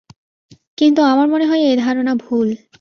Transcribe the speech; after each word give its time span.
কিন্তু 0.77 1.01
আমার 1.03 1.27
মনে 1.27 1.45
হয় 1.45 1.61
এই 1.63 1.75
ধারণা 1.77 2.13
ভুল। 2.15 2.47